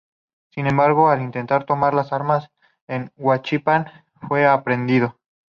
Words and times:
Sin 0.49 0.65
embargo, 0.65 1.09
al 1.11 1.21
intentar 1.21 1.65
tomar 1.65 1.93
las 1.93 2.11
armas 2.11 2.49
en 2.87 3.11
Huichapan 3.17 3.85
fue 4.27 4.47
aprehendido. 4.47 5.15